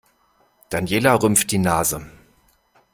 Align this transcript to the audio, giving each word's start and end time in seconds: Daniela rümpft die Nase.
Daniela 0.71 1.13
rümpft 1.21 1.51
die 1.51 1.59
Nase. 1.59 2.01